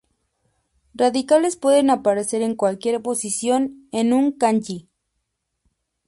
[0.95, 4.89] Radicales pueden aparecer en cualquier posición en un Kanji.